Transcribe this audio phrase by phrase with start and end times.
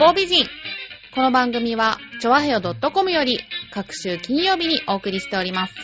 [0.00, 0.46] 方美人。
[1.14, 3.38] この番組は、ちょわへよ .com より、
[3.70, 5.74] 各週金曜日にお送りしております。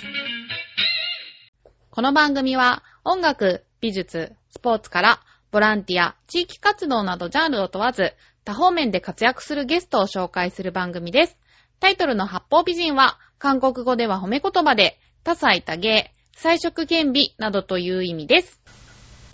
[1.90, 8.14] この番組は、音楽、美術、スポーツから、ボランティア、地域活動などジャンルを問わず、
[8.46, 11.36] 多方面で活躍するゲストを紹介する番組です。
[11.78, 18.62] タイトルの八方美人は、韓国語では褒め言葉で、多彩多芸、彩色兼備などという意味です。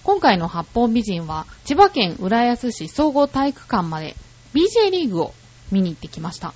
[0.02, 4.16] 今回の八方美人は、千葉県浦安市総合体育館まで
[4.54, 5.34] BJ リーグを
[5.70, 6.54] 見に行ってきました。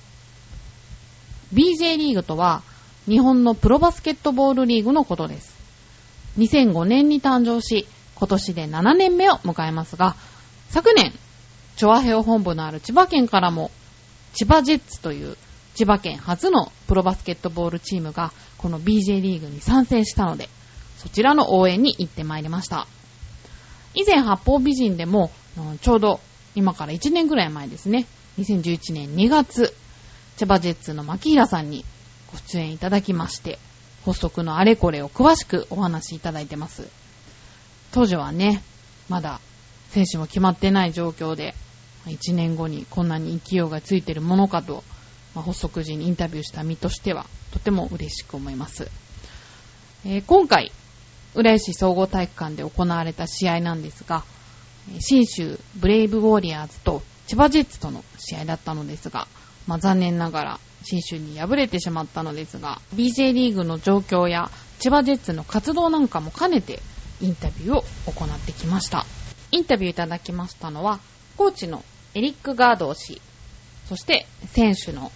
[1.53, 2.61] BJ リーグとは、
[3.07, 5.55] 日本のプロバスケットボールリーグのことです。
[6.37, 10.15] 2005年に誕生し、今年で7年目を迎えますが、
[10.69, 11.13] 昨年、
[11.77, 13.71] チョアヘオ本部のある千葉県からも、
[14.33, 15.37] 千葉ジェッツという
[15.75, 20.49] 千葉県初のプロバスケットボールチームが、この BJ リーグに参戦したので、
[20.97, 22.87] そちらの応援に行ってまいりました。
[23.93, 25.31] 以前、八方美人でも、
[25.81, 26.19] ちょうど
[26.57, 28.07] 今から1年ぐらい前ですね、
[28.39, 29.75] 2011年2月、
[30.37, 31.85] 千葉ジェッツの牧平さんに
[32.31, 33.59] ご出演いただきまして、
[34.03, 36.87] 発足のあれこれを詳しくお話しいただいてます。
[37.91, 38.63] 当時はね、
[39.07, 39.39] まだ
[39.91, 41.53] 選手も決まってない状況で、
[42.07, 44.83] 1年後にこんなに勢いがついてるものかと、
[45.35, 48.89] まあ発足時にインタビューした身としては、とても嬉しく思います。
[50.05, 50.71] えー今回、
[51.35, 54.23] 浦安市総合体育館で行われた試合なんですが、
[54.91, 59.27] えー新州ブレイブウォーリアーズと千葉ジェッツとの試合だったのですが、
[59.67, 66.79] まあ、残念ながら新州に敗れてしまったのですが、BJ リーグの状況や千葉ジェッツの活動なんかも兼ねて
[67.19, 69.05] インタビューを行ってきました。
[69.51, 70.99] インタビューいただきましたのは、
[71.35, 73.21] コーチのエリック・ガード氏、
[73.89, 75.11] そして選手の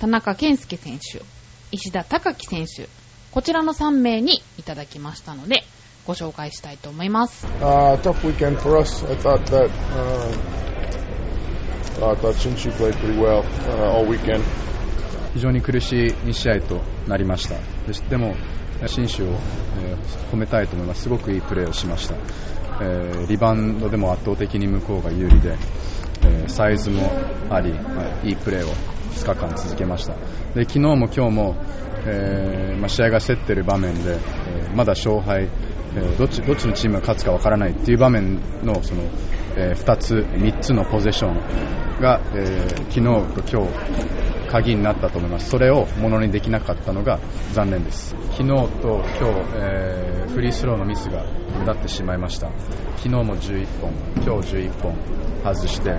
[0.00, 1.22] 田中健介選手、
[1.72, 2.88] 石田隆樹選手、
[3.30, 5.64] こちらの3名にいただきましたので、
[6.10, 7.46] ご紹介したいと思います。
[7.60, 9.04] Uh, tough weekend for us.
[9.06, 9.70] I thought that
[12.00, 14.42] uh, I thought Shinshu played pretty well uh, all weekend.
[15.34, 17.60] 非常に苦しい2試合となりましたで
[18.08, 18.34] でも
[18.86, 19.96] 新州を、えー
[20.32, 22.16] 褒めたいと思いますすごくいいプレーをしました、
[22.82, 25.56] えーリバウンドでも圧倒的に向こうが有利で、
[26.22, 27.08] えーサイズも
[27.50, 28.72] あり、まあいいプレーを
[29.14, 30.14] 2日間続けました
[30.56, 31.56] で昨日も今日も、
[32.04, 35.48] えーまあ、試合が競っている場面で、えーまだ勝敗、
[36.18, 39.02] どっちどっちのチームが勝つかわからないっていう場面のその、
[39.56, 45.50] え2つ、3つのポゼションが、え昨日と今日鍵になったと思います。
[45.50, 47.18] それをものにできなかったのが
[47.52, 48.14] 残念です。
[48.32, 48.48] 昨日
[48.80, 51.24] と今日、えフリースローのミスが
[51.58, 52.50] 目立ってしまいました。
[52.96, 53.92] 昨日も11本、
[54.24, 54.96] 今日11本
[55.42, 55.96] 外して、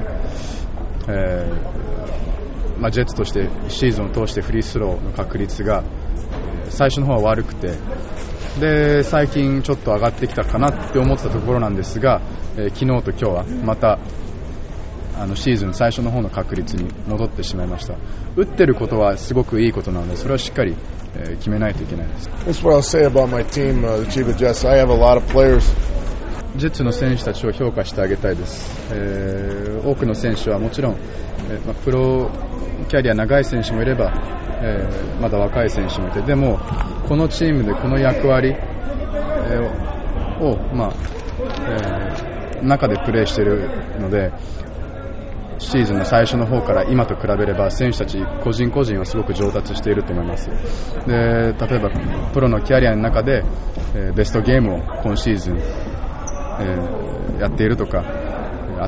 [1.09, 5.83] えーまあ、ジェッツとしてシーズンを通してフリースローの確率が
[6.71, 7.73] 最初の方は悪くて、
[8.59, 12.21] で最近ちょっと上がってきたかなって思ってたところなんですが、
[12.57, 13.99] えー昨日と今日はまた
[15.17, 17.95] あのシーズン最初の方の確率に戻ってしまいました
[18.35, 20.75] 打ってることはすごくいいことなのでそれはしっかり、
[21.15, 24.65] えー決めないといけないです That's what I'll say about my team, uh, the Chiba Jets.
[24.67, 25.63] I have a lot of players
[26.57, 30.95] ジェッツの選手たちを評価してあげたいです、えー多くの選手はもちろん、
[31.49, 32.29] えーまあプロ
[32.87, 34.13] キャリア長い選手もいれば、
[34.61, 36.59] えーまだ若い選手もいてでも
[37.07, 40.93] このチームでこの役割、えーを、まあ
[41.69, 42.31] えー
[42.63, 43.67] 中でプレーしている
[43.99, 44.31] ので
[45.57, 50.49] シーズンの最初の方から今と比べれば選手たち個人個人はすごく上達していると思います。
[51.07, 51.89] で例えば
[52.33, 53.43] プロのキャリアの中で、
[53.95, 55.59] えーベストゲームを今シーズン、
[56.61, 57.11] えー
[57.41, 58.03] やっているとか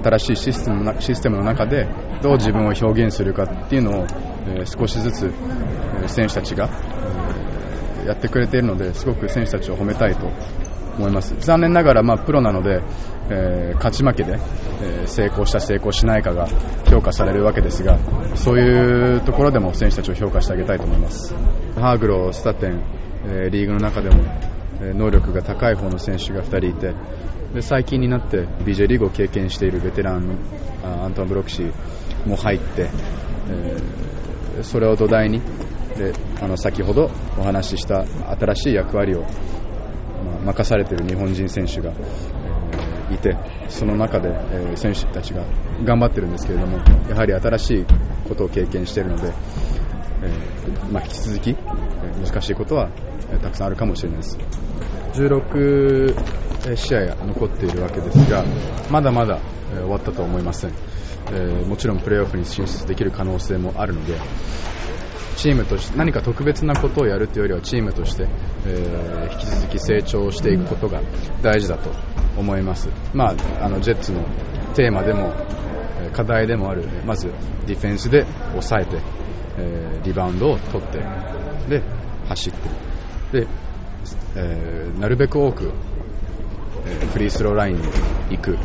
[0.04, 1.88] 新しいシステムシステムの中で
[2.22, 4.08] どう自分を表現するかっていうのを、
[4.48, 5.32] え少しずつ、
[6.08, 6.70] 選手たちが、
[8.06, 10.32] えやってくれているのですごく選手たちを褒めたいと
[10.98, 11.36] 思います。
[11.40, 12.82] 残念ながら、ま、プロなので、
[13.30, 14.40] えー勝ち負けで、
[14.82, 16.48] えー成功した成功しないかが
[16.90, 17.98] 評価されるわけですが
[18.36, 21.36] そういうところでも選手たちを評価してあげたいと思います。
[21.76, 22.82] ハーグロー、スタテン、
[23.26, 24.24] えーリーグの中でも、
[24.96, 26.94] 能力が高い方の選手が2人いて
[27.54, 30.34] で最近になって BJ リーグを経験しているベテランの
[31.04, 32.90] アントン・ブロックシーも入って、
[33.50, 34.14] えー
[34.62, 35.42] それを土台に
[35.98, 37.10] であの先ほど
[37.40, 38.06] お話しした
[38.36, 43.36] 新しい役割を、まあ任されている日本人選手が、えーいて
[43.68, 45.44] その中で、えー選手たちが
[45.84, 46.78] 頑張っているんですけれども
[47.10, 47.86] やはり新しい
[48.28, 49.34] ことを経験しているので、
[50.22, 52.90] えーまあ、引き続き、難しいことは、
[53.42, 54.38] たくさんあるかもしれないです。
[55.14, 56.43] 16
[56.76, 58.44] 試合が残っているわけですが
[58.90, 59.40] まだまだ、
[59.72, 60.72] 終わったとは思いません、
[61.32, 64.18] えーもちろんプレーオフに進出できる可能性もあるので
[65.36, 68.28] チームとして何か特別なことをやるというよりはチームとして、
[68.66, 71.02] えー引き続き成長していくことが
[71.42, 71.90] 大事だと
[72.38, 73.30] 思います、ま
[73.60, 74.24] あ、あのジェッツの
[74.76, 75.34] テーマでも
[76.14, 77.28] 課題でもある、まず
[77.66, 79.02] ディフェンスで抑えて、
[79.58, 81.00] えー、リバウンドを取って、
[81.70, 81.82] で、
[82.28, 82.54] 走っ
[83.32, 83.48] て、で、
[84.36, 85.72] えー、なるべく多く、
[87.12, 87.82] フリースローラインに
[88.32, 88.58] 行く、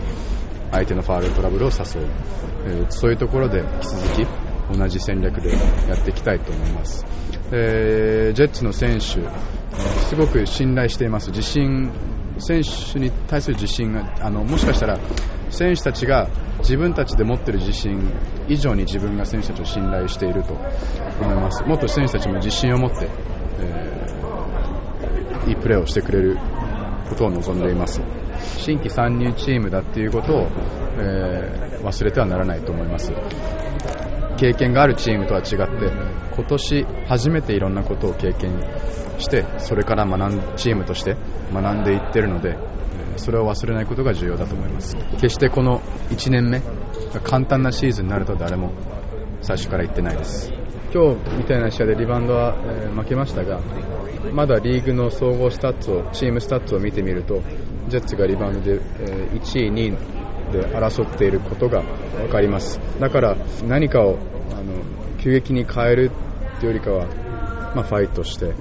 [0.71, 2.07] 相手のファールトラブルを誘う、
[2.67, 4.27] え、そういうところで引き続
[4.73, 5.53] き同じ戦略で
[5.89, 7.07] やっていきたいと思います。
[7.51, 9.05] えー、ジェッツの選手、
[10.07, 11.31] すごく信頼しています。
[11.31, 11.91] 自信、
[12.39, 14.99] 選手に対する自信が、あの、もしかしたら
[15.51, 16.29] 選手たちが
[16.59, 18.11] 自分たちで持っている自信
[18.49, 20.55] 以上に自分が選手たちを信頼していると
[21.21, 21.65] 思います。
[21.65, 23.09] もっと選手たちも自信を持って、
[23.61, 26.39] えー、いいプレーをしてくれる
[27.09, 28.01] ことを望んでいます。
[28.59, 30.47] 新規参入チームだっていうことを、
[30.99, 33.13] えー、忘れてはならないと思います。
[34.39, 35.47] 経験があるチームとは違っ
[35.81, 35.93] て
[36.37, 38.53] 今年初めていろんなことを経験
[39.19, 41.17] してそれから学んチームとして
[41.53, 42.57] 学んでいってるので
[43.17, 45.81] それを忘れないことが重要だと思います決してこの
[46.11, 46.63] 1年目
[47.25, 48.73] 簡単なシーズンになると誰も
[49.41, 50.53] 最初から言ってないです
[50.93, 52.55] 今日みたいな試合でリバウンドは、
[52.97, 53.61] 負けましたが
[54.33, 57.43] まだリーグの総合スタッツをチームスタッツを見てみると
[57.89, 62.81] ジェッツがリバウンドで、1位、2位で争っていることが分かります。
[63.01, 63.37] だから
[63.67, 64.19] 何かを
[64.53, 64.83] あの
[65.19, 66.11] 急激に変える
[66.61, 67.07] というよりかは、
[67.75, 68.55] まあ、ファイトして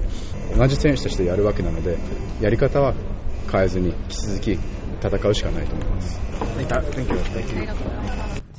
[0.56, 1.98] 同じ選手としてやるわけなので
[2.40, 2.94] やり方は
[3.50, 4.58] 変えずに引き続き
[5.02, 6.20] 戦うしかないと思います。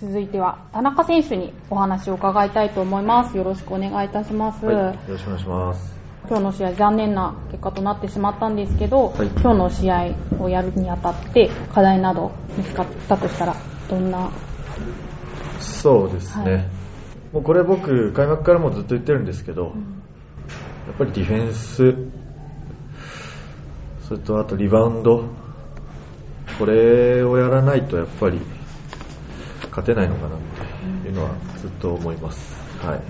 [0.02, 3.36] 続いては田中選手にお話を伺いたいと思います。
[3.36, 5.94] よろしくお願いいたします、はい、よろしくお願いします。
[6.30, 13.58] 今日の試合残念な結果となってしまったんですけど、はい、今日の試合をやるにあたって課題など見つかったとしたら
[13.90, 14.30] どんな？
[15.60, 16.66] そうですね、はい、
[17.34, 19.80] もうこれ僕開幕からもずっと言ってるんですけど、うん、
[20.88, 21.96] やっぱりディフェンス
[24.08, 25.26] それとあとリバウンド
[26.58, 28.40] これをやらないとやっぱり
[29.70, 30.40] 勝てないのかなっ
[31.02, 32.56] ていうのはずっと思います、
[32.86, 33.02] はい。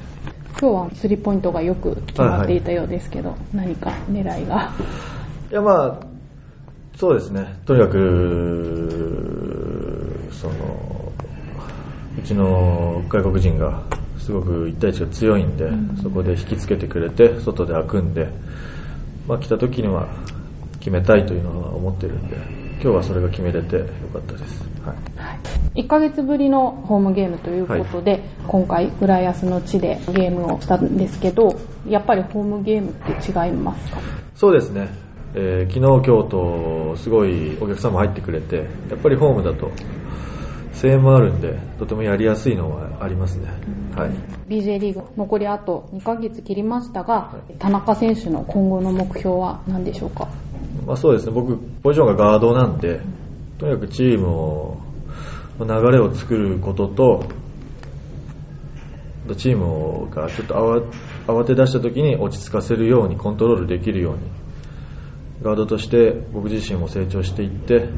[0.59, 4.73] 今日はスリーポイントがよく決まっていたようですけど、はいはい、何か狙いが？
[5.51, 6.05] いやまあ
[6.97, 7.59] そうですね。
[7.65, 8.99] とにかく
[10.31, 11.11] その
[12.17, 13.83] うちの外国人が
[14.17, 18.27] すごく1対1が強いんで、うん、そこで引きつけてくれて外で開くんで、
[19.27, 20.09] まあ、来た時には
[20.79, 22.37] 決めたいというのは思ってるんで
[22.81, 24.93] 今日はそれが決めれてよかったです、は
[25.75, 33.99] い、1ヶ月ぶりのホームゲームということで、はい、今回浦安の地でゲームをしたんですけどやっぱりホームゲームって違いますか？
[34.35, 34.87] そうですね、
[35.35, 38.55] えー、昨日今日とすごいお客さんも入ってくれて
[38.89, 39.71] やっぱりホームだと
[40.81, 43.49] 声援もあるんでとてもやりやすいのはありますね、
[43.97, 44.11] はい、
[44.47, 50.29] BJ リーグ残りあと2ヶ月切りましたが、はい、田中選手の今後の目標は何でしょうか？
[50.85, 51.31] まあ、そうですね。
[51.31, 53.01] 僕ポジションがガードなんで
[53.57, 54.77] とにかくチームを
[55.59, 57.25] 流れを作ることと
[59.35, 60.55] チームがちょっと
[61.27, 64.21] 慌て出した時に落ち着かせるようにコントロールできるように
[65.41, 67.89] ガードとして僕自身も成長していって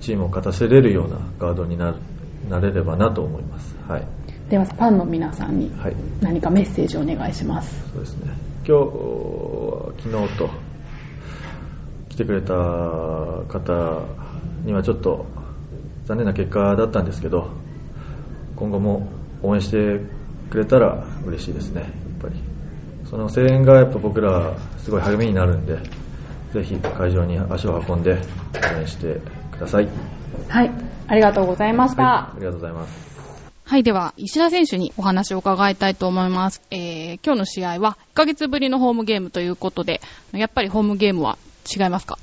[0.00, 1.96] チームを勝たせれるようなガードにな
[2.48, 4.06] なれればなと思います、はい、
[4.48, 5.72] ではファンの皆さんに
[6.20, 8.32] 何かメッセージをお願いします、はい、そうですね。
[8.66, 10.50] 今日昨日と来
[12.18, 14.02] てくれた方
[14.64, 15.26] にはちょっと
[16.04, 17.50] 残念な結果だったんですけど
[18.56, 19.08] 今後も
[19.42, 20.00] 応援して
[20.50, 22.34] くれたら嬉しいですねやっぱり。
[23.08, 25.78] その声援がやっぱ僕らすごい励みになるんで
[26.52, 28.18] ぜひ会場に足を運んで
[28.74, 29.20] 応援して
[29.52, 29.88] ください。
[30.48, 30.70] はい。
[31.06, 33.08] ありがとうございました、はい、ありがとうございます。
[33.64, 36.62] はい、では、石田選手にお話を伺いたいと思います。
[36.70, 40.00] えー、今日の試合は1ヶ月ぶりのホームゲームということで、
[40.32, 41.36] やっぱりホームゲームは
[41.68, 42.18] 違いますか？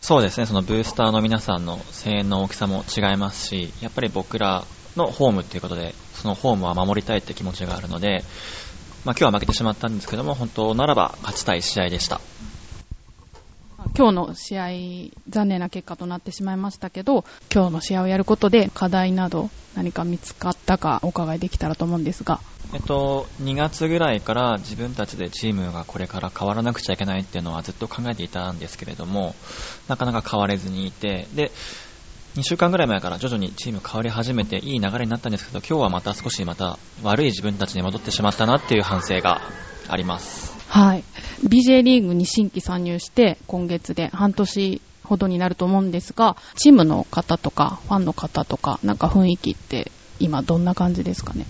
[0.00, 4.64] そうですね、そのブースターの皆さんの声援の大きさも違いますし、やっぱり僕ら
[4.96, 8.22] のホームということで、そのホームは守りたいって気持ちがあるので、
[9.04, 12.20] まあ、今日は負けてしまったんですけども、本当ならば勝ちたい試合でした。
[13.96, 14.68] 今日の試合、
[15.28, 22.40] 残念な結果となってしまいましたけど、今日の試合をやることで課題など何か見つかったかお伺いできたらと思うんですが。
[22.74, 29.34] えっと、2月ぐらいから自分たちでチームがこれから変わらなくちゃいけないっていうのはずっと考えていたんですけれども、
[29.88, 31.50] なかなか変われずにいて、で、
[32.36, 39.40] 2週間ぐらい前から徐々にチーム変わり始めていい流れになったんですけど、今日はまた少しまた悪い自分たちに戻ってしまったなっていう反省が
[39.88, 40.54] あります。
[40.68, 41.04] はい。
[41.44, 51.46] BJ リーグに新規参入して今月で半年ほどになると思うんですが、チームの方とかファンの方とか、なんか雰囲気って今どんな感じですかね？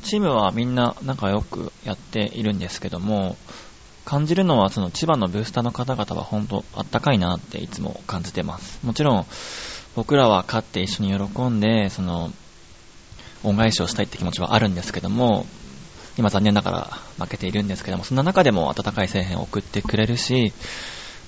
[0.00, 3.36] チームはみんな仲良くやっているんですけども、
[4.04, 8.84] 感じるのはその千葉のブースターの方々は本当あったかいなっていつも感じてます。
[8.86, 9.26] もちろん、
[9.96, 12.32] 僕らは勝って一緒に喜んで、その、
[13.42, 15.46] 恩返しをしたいって気持ちはあるんですけども、
[16.18, 20.52] 今残念ながら負けているんですけども、そんな中でも温かい声援を送ってくれるし、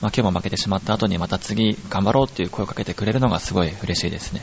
[0.01, 4.43] まあ、今日も負けてしまった後にまた次頑張ろうっていう声をかけてくれるのがすごい嬉しいですね。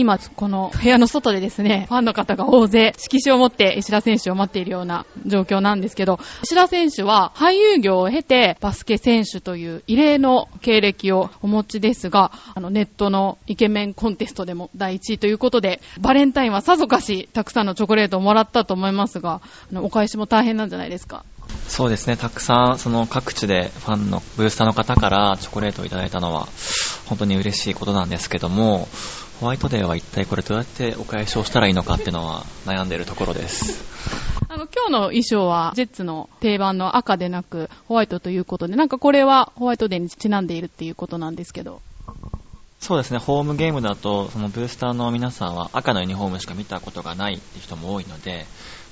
[0.00, 21.24] 今、この部屋の外でですね、ファンの方が大勢、色紙を持って石田選手を待っているような状況なんですけど、石田選手は俳優業を経てバスケ選手という異例の経歴をお持ちですが、あのネットのイケメンコンテストでも第1位ということで、バレンタインはさぞかしたくさんのチョコレートをもらったと思いますが、あのお返しも大変なんじゃないですか？
[21.66, 26.46] そうですね、たくさんその各地でファンのブースターの方からチョコレートをいただいたのは
[27.06, 28.88] 本当に嬉しいことなんですけども、
[29.40, 33.82] ホワイトデーは一体これどうやってお返しをしたらいいのかっていうのは悩んでいるところです。
[34.50, 41.80] あの、今日の衣装は、ジェッツの定番の赤でなく、ホワイトということで、なんかこれはホワイトデーにちなんでいるっていうことなんですけど。
[42.80, 48.44] そうですね、ホームゲームだと、そのブースターの皆さんは赤のユニフォームしか見たことがないっていう人も多いので、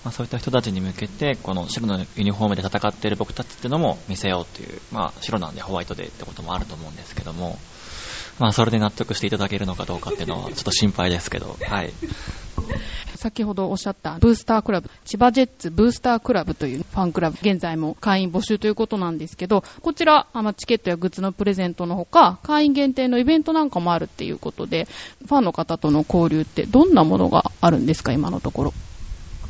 [0.02, 7.58] まあ、そういった人たちに向けて、この白のユニフォームで戦っている僕たちっていうのも見せようっていう、まあ、白なんでホワイトデーってこともあると思うんですけども、
[8.38, 11.92] まあ、それで納得していただけるのかどうかっていうのは、ちょっと心配ですけど、 はい。
[13.16, 24.86] 先ほどおっしゃったブースタークラブ、千葉ジェッツブースタークラブというファンクラブ、現在も会員募集ということなんですけど、こちら、あのチケットやグッズのプレゼントのほか、会員限定のイベントなんかもあるっていうことで、
[25.26, 28.72] ファンの方との交流ってどんなものがあるんですか、今のところ。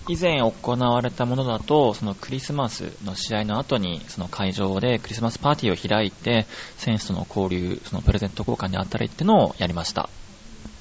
[0.09, 6.47] 以前行われたものだと、そのクリスマスの試合の後に、その会場でクリスマスパーティーを開いて、
[6.79, 10.09] 選手との交流、そのプレゼント交換にあったりっていうのをやりました。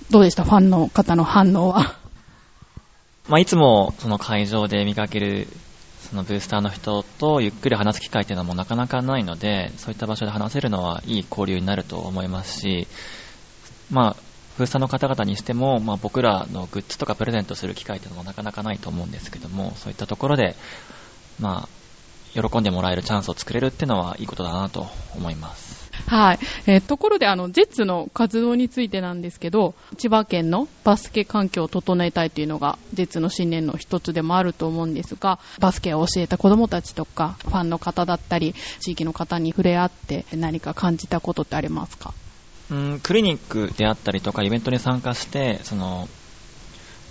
[0.10, 0.46] どうでした？
[0.46, 1.96] ファンの方の反応は？
[3.28, 5.48] まあ、いつもその会場で見かける
[6.10, 12.88] そのブースターの人とゆっくり話す機会っていうのもなかなかないので、そういった場所で話せるのはいい交流になると思いますし、
[13.92, 14.27] まあ、
[14.58, 20.56] ブースターの方々にしても、まあ、僕らのグッズとかプレゼントする機会っていうのもなかなかないと思うんですけども、そういったところで、
[21.40, 21.68] ま
[22.36, 25.78] あ、喜んでもらえるチャンスを作れるっていうのはいいことだなと思います。
[26.08, 26.40] はい。
[26.68, 42.14] えー、ところで、あの、ジェッツの活動についてなんですけど、千葉県のバスケ環境を整えたいというのが、ジェッツの信念の一つでもあると思うんですが、バスケを教えた子供たちとか、ファンの方だったり、地域の方に触れ合って何か感じたことってありますか？
[42.70, 46.08] うん、クリニックであったりとかイベントに参加して、その、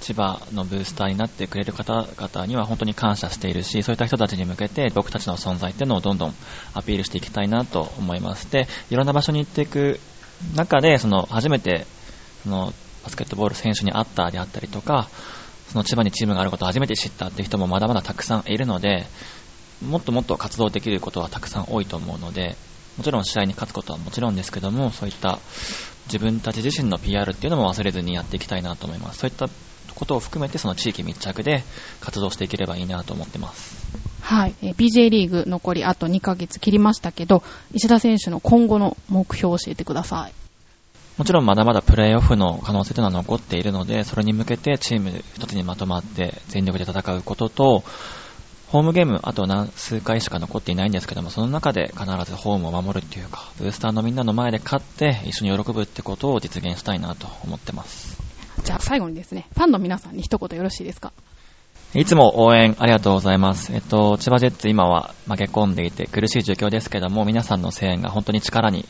[0.01, 6.35] 千葉のブースターになってくれる方々には本当に感謝しているし、そういった人たちに向けて僕たちの存在っていうのをどんどん
[6.75, 8.51] アピールしていきたいなと思います。
[8.51, 9.99] で、いろんな場所に行っていく
[10.55, 11.87] 中で、その、初めて、
[12.43, 12.73] その、
[13.05, 15.09] バスケットボール選手に会ったであったりとか、
[15.69, 19.07] その千葉にチームがあることを初めて知ったっていう人もまだまだたくさんいるので、
[19.85, 22.57] もっともっと活動できることはたくさん多いと思うので、
[22.99, 25.39] もちろん試合に勝つことはもちろんですけども、そういった
[26.07, 29.19] 自分たち自身の PR っていうのも忘れずにやっていきたいなと思います。
[29.19, 29.47] そういった
[29.95, 31.63] ことを含めてその地域密着で
[32.01, 33.87] 活動していければいいなと思ってます。
[34.21, 34.55] はい。
[34.63, 40.33] え BJ リーグ残りあと2ヶ月切りましたけど、石田選手の今後の目標を教えてください。
[41.17, 47.85] もちろんまだまだプレーオフの可能性というのは残っているので、それに向けてチーム一つにまとまって全力で戦うことと、
[48.69, 58.21] ホームゲーム、あと何数回しか残っていないんですけども、その中で必ずホームを守るっていうか、ブースターのみんなの前で勝って一緒に喜ぶってことを実現したいなと思ってます。
[58.65, 61.13] じゃあ最後にですね、ファンの皆さんに一言よろしいですか？
[61.95, 63.73] いつも応援ありがとうございます。
[63.73, 68.85] えっと、千葉ジェッツ今は負け込んでいて苦しい状況ですけども、皆さんの声援が本当に力に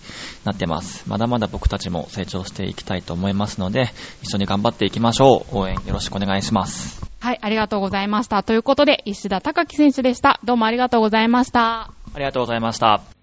[0.44, 1.04] なってます。
[1.06, 3.90] まだまだ僕たちも成長していきたいと思いますので、
[4.22, 5.58] 一緒に頑張っていきましょう。
[5.58, 7.05] 応援よろしくお願いします。
[7.26, 8.44] はい、ありがとうございました。
[8.44, 10.38] ということで、石田隆樹選手でした。
[10.44, 11.90] どうもありがとうございました。
[12.14, 13.15] ありがとうございました。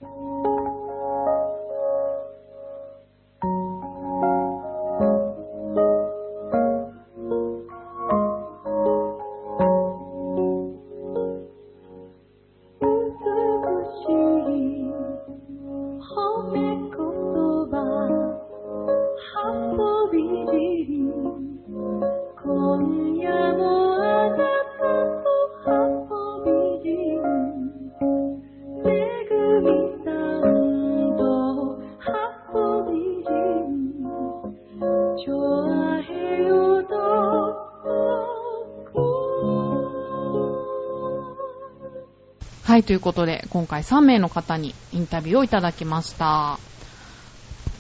[42.74, 46.58] はい、ということで、今回3名の方にインタビューをいただきました。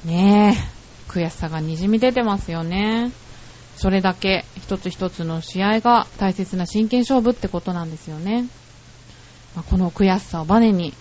[0.05, 3.11] ねえ、悔しさがにじみ出てますよね。
[3.75, 8.45] それだけ一つ一つの試合が大切な真剣勝負ってことなんですよね。
[9.55, 10.93] まあ、この悔しさをバネに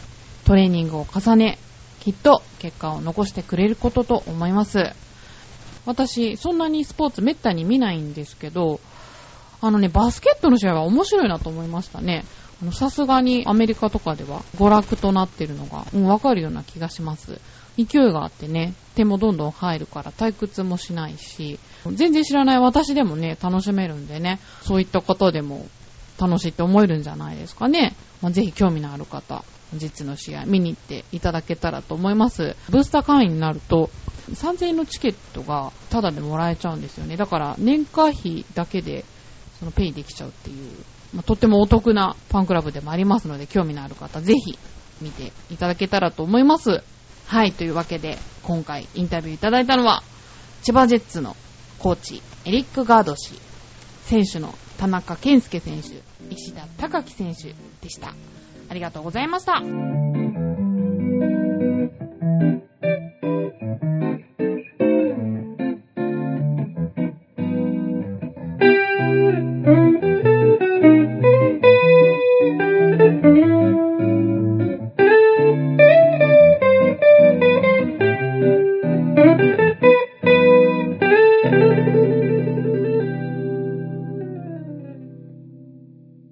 [0.46, 1.58] トレーニングを重ね、
[2.00, 4.94] きっと結果を残してくれることと思います。
[5.84, 8.80] 私、そんなにスポーツめったに見ないんですけど、
[9.61, 12.25] あのね、バスケットの試合は面白いなと思いましたね。
[12.71, 17.40] さすがにアメリカとかでは娯楽となってるのが、うん、わかるような気がします。
[17.76, 21.59] 勢いがあってね、手もどんどん入るから退屈もしないし、
[21.90, 25.66] 全然知らない私でもね、楽しめるんでね、そういったことでも
[26.21, 27.97] 楽しいって思えるんじゃないですかね。
[28.21, 32.57] まあ、ぜひ興味のある方、実の試合見に行っていただけたらと思います。
[32.69, 33.90] ブースター会員になると、
[34.31, 37.16] 3000円のチケットがタダでもらえちゃうんですよね。
[37.16, 39.04] だから年会費だけで
[39.59, 40.73] そのペイできちゃうっていう、
[41.14, 44.59] まあ、とってもお得なファンクラブでもありますので、興味のある方、ぜひ
[45.00, 46.83] 見ていただけたらと思います。
[47.26, 50.02] はい、というわけで、今回インタビューいただいたのは、
[50.62, 51.37] 千葉ジェッツの
[51.78, 53.35] コーチ、エリック・ガード氏、
[54.04, 58.14] 選手の田中健介選手、石田隆樹選手でした。
[58.69, 59.62] ありがとうございました。